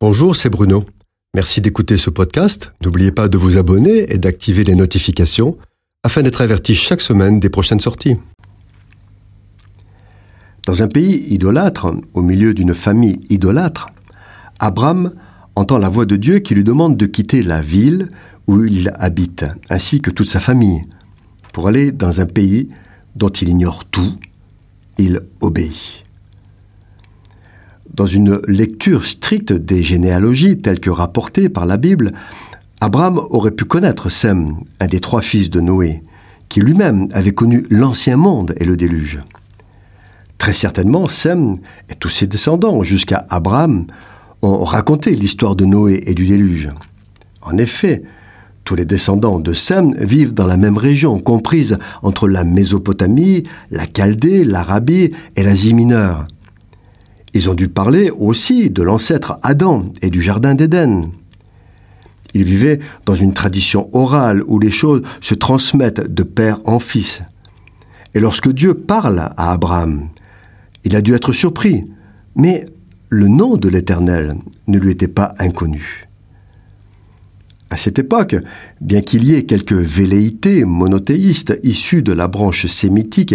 Bonjour, 0.00 0.36
c'est 0.36 0.48
Bruno. 0.48 0.84
Merci 1.34 1.60
d'écouter 1.60 1.96
ce 1.96 2.08
podcast. 2.08 2.72
N'oubliez 2.84 3.10
pas 3.10 3.26
de 3.26 3.36
vous 3.36 3.56
abonner 3.56 4.12
et 4.12 4.18
d'activer 4.18 4.62
les 4.62 4.76
notifications 4.76 5.58
afin 6.04 6.22
d'être 6.22 6.40
averti 6.40 6.76
chaque 6.76 7.00
semaine 7.00 7.40
des 7.40 7.50
prochaines 7.50 7.80
sorties. 7.80 8.14
Dans 10.66 10.84
un 10.84 10.86
pays 10.86 11.34
idolâtre, 11.34 11.92
au 12.14 12.22
milieu 12.22 12.54
d'une 12.54 12.74
famille 12.74 13.18
idolâtre, 13.28 13.88
Abraham 14.60 15.14
entend 15.56 15.78
la 15.78 15.88
voix 15.88 16.06
de 16.06 16.14
Dieu 16.14 16.38
qui 16.38 16.54
lui 16.54 16.62
demande 16.62 16.96
de 16.96 17.06
quitter 17.06 17.42
la 17.42 17.60
ville 17.60 18.08
où 18.46 18.62
il 18.62 18.92
habite, 19.00 19.46
ainsi 19.68 20.00
que 20.00 20.12
toute 20.12 20.28
sa 20.28 20.38
famille, 20.38 20.82
pour 21.52 21.66
aller 21.66 21.90
dans 21.90 22.20
un 22.20 22.26
pays 22.26 22.68
dont 23.16 23.30
il 23.30 23.48
ignore 23.48 23.84
tout. 23.84 24.14
Il 24.96 25.22
obéit. 25.40 26.04
Dans 27.98 28.06
une 28.06 28.40
lecture 28.46 29.04
stricte 29.04 29.52
des 29.52 29.82
généalogies 29.82 30.58
telles 30.58 30.78
que 30.78 30.88
rapportées 30.88 31.48
par 31.48 31.66
la 31.66 31.76
Bible, 31.76 32.12
Abraham 32.80 33.18
aurait 33.30 33.50
pu 33.50 33.64
connaître 33.64 34.08
Sem, 34.08 34.54
un 34.78 34.86
des 34.86 35.00
trois 35.00 35.20
fils 35.20 35.50
de 35.50 35.60
Noé, 35.60 36.04
qui 36.48 36.60
lui-même 36.60 37.08
avait 37.10 37.32
connu 37.32 37.66
l'ancien 37.70 38.16
monde 38.16 38.54
et 38.58 38.64
le 38.64 38.76
déluge. 38.76 39.18
Très 40.38 40.52
certainement, 40.52 41.08
Sem 41.08 41.54
et 41.90 41.96
tous 41.96 42.08
ses 42.08 42.28
descendants, 42.28 42.84
jusqu'à 42.84 43.26
Abraham, 43.30 43.86
ont 44.42 44.62
raconté 44.62 45.16
l'histoire 45.16 45.56
de 45.56 45.64
Noé 45.64 46.04
et 46.06 46.14
du 46.14 46.24
déluge. 46.24 46.70
En 47.42 47.58
effet, 47.58 48.04
tous 48.62 48.76
les 48.76 48.84
descendants 48.84 49.40
de 49.40 49.52
Sem 49.52 49.96
vivent 49.98 50.34
dans 50.34 50.46
la 50.46 50.56
même 50.56 50.78
région, 50.78 51.18
comprise 51.18 51.78
entre 52.04 52.28
la 52.28 52.44
Mésopotamie, 52.44 53.42
la 53.72 53.86
Chaldée, 53.92 54.44
l'Arabie 54.44 55.10
et 55.34 55.42
l'Asie 55.42 55.74
mineure. 55.74 56.28
Ils 57.34 57.50
ont 57.50 57.54
dû 57.54 57.68
parler 57.68 58.10
aussi 58.10 58.70
de 58.70 58.82
l'ancêtre 58.82 59.38
Adam 59.42 59.92
et 60.02 60.10
du 60.10 60.22
Jardin 60.22 60.54
d'Éden. 60.54 61.10
Ils 62.34 62.44
vivaient 62.44 62.80
dans 63.06 63.14
une 63.14 63.32
tradition 63.32 63.88
orale 63.92 64.42
où 64.46 64.58
les 64.58 64.70
choses 64.70 65.02
se 65.20 65.34
transmettent 65.34 66.12
de 66.12 66.22
père 66.22 66.60
en 66.64 66.78
fils. 66.78 67.22
Et 68.14 68.20
lorsque 68.20 68.52
Dieu 68.52 68.74
parle 68.74 69.18
à 69.36 69.52
Abraham, 69.52 70.08
il 70.84 70.96
a 70.96 71.00
dû 71.00 71.14
être 71.14 71.32
surpris, 71.32 71.84
mais 72.36 72.64
le 73.08 73.28
nom 73.28 73.56
de 73.56 73.68
l'Éternel 73.68 74.36
ne 74.66 74.78
lui 74.78 74.90
était 74.90 75.08
pas 75.08 75.32
inconnu. 75.38 76.08
À 77.70 77.76
cette 77.76 77.98
époque, 77.98 78.36
bien 78.80 79.02
qu'il 79.02 79.24
y 79.24 79.34
ait 79.34 79.44
quelques 79.44 79.72
velléités 79.72 80.64
monothéistes 80.64 81.58
issues 81.62 82.02
de 82.02 82.12
la 82.12 82.26
branche 82.26 82.66
sémitique, 82.66 83.34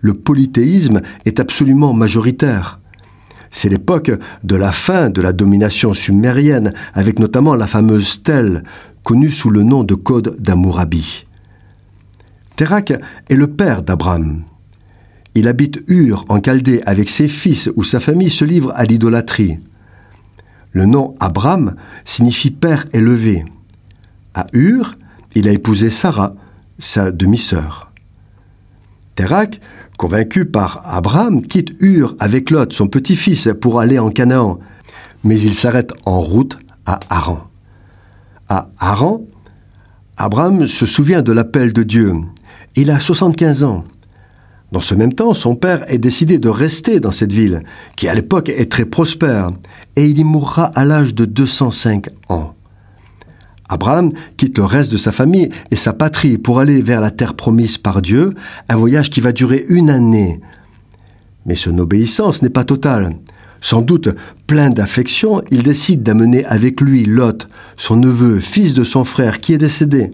le 0.00 0.14
polythéisme 0.14 1.00
est 1.24 1.38
absolument 1.38 1.92
majoritaire. 1.92 2.80
C'est 3.50 3.68
l'époque 3.68 4.10
de 4.44 4.56
la 4.56 4.72
fin 4.72 5.10
de 5.10 5.22
la 5.22 5.32
domination 5.32 5.94
sumérienne, 5.94 6.72
avec 6.94 7.18
notamment 7.18 7.54
la 7.54 7.66
fameuse 7.66 8.08
stèle, 8.08 8.62
connue 9.02 9.30
sous 9.30 9.50
le 9.50 9.62
nom 9.62 9.84
de 9.84 9.94
Code 9.94 10.36
d'Amourabi. 10.38 11.26
Terak 12.56 12.92
est 13.28 13.36
le 13.36 13.46
père 13.46 13.82
d'Abraham. 13.82 14.42
Il 15.34 15.46
habite 15.46 15.82
Ur 15.86 16.24
en 16.28 16.40
Chaldée 16.40 16.82
avec 16.84 17.08
ses 17.08 17.28
fils 17.28 17.70
où 17.76 17.84
sa 17.84 18.00
famille 18.00 18.30
se 18.30 18.44
livre 18.44 18.72
à 18.74 18.84
l'idolâtrie. 18.84 19.60
Le 20.72 20.84
nom 20.84 21.14
Abraham 21.20 21.76
signifie 22.04 22.50
père 22.50 22.86
élevé. 22.92 23.44
À 24.34 24.46
Ur, 24.52 24.96
il 25.34 25.48
a 25.48 25.52
épousé 25.52 25.90
Sarah, 25.90 26.34
sa 26.78 27.12
demi-sœur. 27.12 27.87
Terak 29.18 29.60
Convaincu 29.96 30.44
par 30.44 30.80
Abraham, 30.84 31.42
quitte 31.42 31.74
Ur 31.80 32.14
avec 32.20 32.50
Lot, 32.50 32.72
son 32.72 32.86
petit-fils, 32.86 33.48
pour 33.60 33.80
aller 33.80 33.98
en 33.98 34.10
Canaan. 34.10 34.60
Mais 35.24 35.40
il 35.40 35.54
s'arrête 35.54 35.92
en 36.06 36.20
route 36.20 36.56
à 36.86 37.00
Haran. 37.10 37.40
À 38.48 38.68
Haran, 38.78 39.22
Abraham 40.16 40.68
se 40.68 40.86
souvient 40.86 41.22
de 41.22 41.32
l'appel 41.32 41.72
de 41.72 41.82
Dieu. 41.82 42.14
Il 42.76 42.92
a 42.92 43.00
75 43.00 43.64
ans. 43.64 43.82
Dans 44.70 44.80
ce 44.80 44.94
même 44.94 45.12
temps, 45.12 45.34
son 45.34 45.56
père 45.56 45.92
est 45.92 45.98
décidé 45.98 46.38
de 46.38 46.48
rester 46.48 47.00
dans 47.00 47.10
cette 47.10 47.32
ville, 47.32 47.64
qui 47.96 48.06
à 48.06 48.14
l'époque 48.14 48.50
est 48.50 48.70
très 48.70 48.84
prospère, 48.84 49.50
et 49.96 50.06
il 50.06 50.20
y 50.20 50.22
mourra 50.22 50.66
à 50.76 50.84
l'âge 50.84 51.16
de 51.16 51.24
205 51.24 52.06
ans. 52.28 52.54
Abraham 53.68 54.10
quitte 54.36 54.58
le 54.58 54.64
reste 54.64 54.90
de 54.92 54.96
sa 54.96 55.12
famille 55.12 55.50
et 55.70 55.76
sa 55.76 55.92
patrie 55.92 56.38
pour 56.38 56.58
aller 56.58 56.82
vers 56.82 57.00
la 57.00 57.10
terre 57.10 57.34
promise 57.34 57.78
par 57.78 58.02
Dieu, 58.02 58.34
un 58.68 58.76
voyage 58.76 59.10
qui 59.10 59.20
va 59.20 59.32
durer 59.32 59.64
une 59.68 59.90
année. 59.90 60.40
Mais 61.46 61.54
son 61.54 61.78
obéissance 61.78 62.42
n'est 62.42 62.50
pas 62.50 62.64
totale. 62.64 63.14
Sans 63.60 63.82
doute 63.82 64.08
plein 64.46 64.70
d'affection, 64.70 65.42
il 65.50 65.62
décide 65.62 66.02
d'amener 66.02 66.44
avec 66.44 66.80
lui 66.80 67.04
Lot, 67.04 67.48
son 67.76 67.96
neveu, 67.96 68.40
fils 68.40 68.72
de 68.72 68.84
son 68.84 69.04
frère, 69.04 69.40
qui 69.40 69.52
est 69.52 69.58
décédé. 69.58 70.12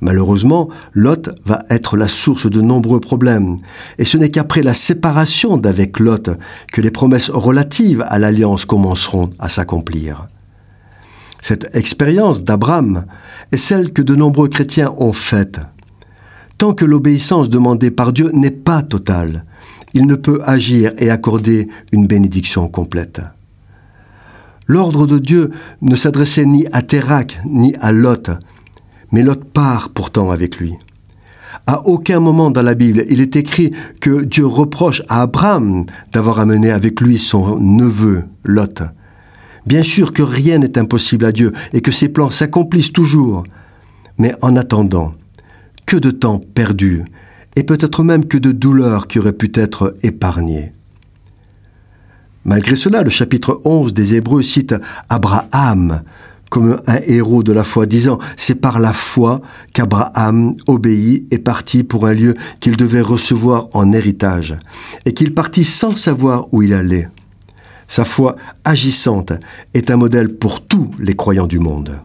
Malheureusement, 0.00 0.68
Lot 0.92 1.30
va 1.46 1.64
être 1.70 1.96
la 1.96 2.08
source 2.08 2.48
de 2.48 2.60
nombreux 2.60 3.00
problèmes, 3.00 3.56
et 3.98 4.04
ce 4.04 4.18
n'est 4.18 4.28
qu'après 4.28 4.62
la 4.62 4.74
séparation 4.74 5.56
d'avec 5.56 5.98
Lot 5.98 6.30
que 6.72 6.80
les 6.80 6.90
promesses 6.90 7.30
relatives 7.30 8.04
à 8.06 8.18
l'alliance 8.18 8.66
commenceront 8.66 9.30
à 9.38 9.48
s'accomplir. 9.48 10.28
Cette 11.46 11.76
expérience 11.76 12.42
d'Abraham 12.42 13.04
est 13.52 13.58
celle 13.58 13.92
que 13.92 14.00
de 14.00 14.14
nombreux 14.14 14.48
chrétiens 14.48 14.94
ont 14.96 15.12
faite. 15.12 15.60
Tant 16.56 16.72
que 16.72 16.86
l'obéissance 16.86 17.50
demandée 17.50 17.90
par 17.90 18.14
Dieu 18.14 18.30
n'est 18.32 18.50
pas 18.50 18.82
totale, 18.82 19.44
il 19.92 20.06
ne 20.06 20.14
peut 20.14 20.40
agir 20.42 20.94
et 20.96 21.10
accorder 21.10 21.68
une 21.92 22.06
bénédiction 22.06 22.66
complète. 22.68 23.20
L'ordre 24.66 25.06
de 25.06 25.18
Dieu 25.18 25.50
ne 25.82 25.96
s'adressait 25.96 26.46
ni 26.46 26.66
à 26.72 26.80
Térac 26.80 27.38
ni 27.44 27.74
à 27.78 27.92
Lot, 27.92 28.30
mais 29.12 29.22
Lot 29.22 29.44
part 29.44 29.90
pourtant 29.90 30.30
avec 30.30 30.56
lui. 30.56 30.72
À 31.66 31.84
aucun 31.86 32.20
moment 32.20 32.50
dans 32.50 32.62
la 32.62 32.74
Bible 32.74 33.04
il 33.10 33.20
est 33.20 33.36
écrit 33.36 33.70
que 34.00 34.24
Dieu 34.24 34.46
reproche 34.46 35.02
à 35.10 35.20
Abraham 35.20 35.84
d'avoir 36.10 36.40
amené 36.40 36.70
avec 36.70 37.02
lui 37.02 37.18
son 37.18 37.60
neveu 37.60 38.24
Lot. 38.44 38.82
Bien 39.66 39.82
sûr 39.82 40.12
que 40.12 40.22
rien 40.22 40.58
n'est 40.58 40.78
impossible 40.78 41.24
à 41.24 41.32
Dieu 41.32 41.52
et 41.72 41.80
que 41.80 41.92
ses 41.92 42.08
plans 42.08 42.30
s'accomplissent 42.30 42.92
toujours. 42.92 43.44
Mais 44.18 44.34
en 44.42 44.56
attendant, 44.56 45.14
que 45.86 45.96
de 45.96 46.10
temps 46.10 46.38
perdu, 46.38 47.04
et 47.56 47.62
peut-être 47.62 48.02
même 48.02 48.26
que 48.26 48.38
de 48.38 48.52
douleurs 48.52 49.06
qui 49.06 49.18
auraient 49.18 49.32
pu 49.32 49.50
être 49.54 49.96
épargnées. 50.02 50.72
Malgré 52.44 52.76
cela, 52.76 53.02
le 53.02 53.10
chapitre 53.10 53.60
11 53.64 53.94
des 53.94 54.14
Hébreux 54.14 54.42
cite 54.42 54.74
Abraham 55.08 56.02
comme 56.50 56.76
un 56.86 56.98
héros 57.06 57.42
de 57.42 57.52
la 57.52 57.64
foi, 57.64 57.86
disant 57.86 58.18
C'est 58.36 58.54
par 58.54 58.78
la 58.78 58.92
foi 58.92 59.40
qu'Abraham 59.72 60.54
obéit 60.68 61.26
et 61.32 61.38
partit 61.38 61.82
pour 61.82 62.06
un 62.06 62.14
lieu 62.14 62.34
qu'il 62.60 62.76
devait 62.76 63.00
recevoir 63.00 63.68
en 63.72 63.92
héritage, 63.92 64.56
et 65.04 65.14
qu'il 65.14 65.34
partit 65.34 65.64
sans 65.64 65.96
savoir 65.96 66.52
où 66.52 66.62
il 66.62 66.72
allait. 66.72 67.08
Sa 67.88 68.04
foi 68.04 68.36
agissante 68.64 69.32
est 69.74 69.90
un 69.90 69.96
modèle 69.96 70.34
pour 70.34 70.66
tous 70.66 70.90
les 70.98 71.14
croyants 71.14 71.46
du 71.46 71.58
monde. 71.58 72.00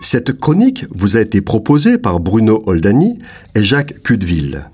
Cette 0.00 0.38
chronique 0.38 0.86
vous 0.90 1.16
a 1.16 1.20
été 1.20 1.40
proposée 1.40 1.98
par 1.98 2.20
Bruno 2.20 2.62
Oldani 2.66 3.20
et 3.54 3.64
Jacques 3.64 4.02
Cudeville. 4.02 4.68